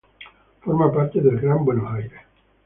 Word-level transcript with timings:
Forma 0.63 0.91
parte 0.91 1.21
del 1.21 1.39
Gran 1.39 1.63
Buenos 1.63 1.93
Aires. 1.93 2.21